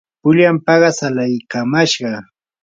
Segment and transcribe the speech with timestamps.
[0.21, 2.19] pullan paqas alaykamashqaa.